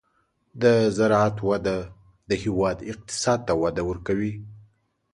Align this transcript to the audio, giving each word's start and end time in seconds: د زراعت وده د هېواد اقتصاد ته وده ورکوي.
د 0.61 0.63
زراعت 0.97 1.37
وده 1.49 1.77
د 2.29 2.31
هېواد 2.43 2.77
اقتصاد 2.91 3.39
ته 3.47 3.53
وده 3.63 3.83
ورکوي. 3.89 4.33